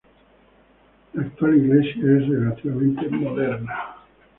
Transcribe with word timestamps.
La 1.13 1.21
actual 1.21 1.57
iglesia 1.57 1.93
es 1.93 2.27
relativamente 2.27 3.07
moderna. 3.09 3.97